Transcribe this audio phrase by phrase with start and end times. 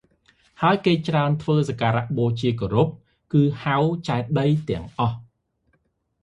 [0.61, 2.87] ហើយគេច្រើនធ្វើសក្ការៈបូជាគោរព
[3.33, 3.77] ក៏ហៅ
[4.07, 5.17] ចេតិយទាំងអស់។